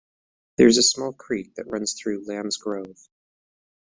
There 0.57 0.65
is 0.65 0.79
a 0.79 0.81
small 0.81 1.13
creek 1.13 1.53
that 1.53 1.67
runs 1.67 1.95
though 2.03 2.23
Lambs 2.25 2.57
Grove. 2.57 3.07